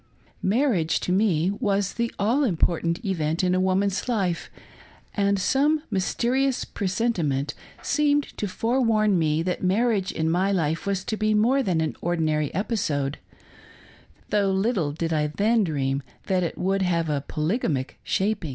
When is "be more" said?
11.15-11.61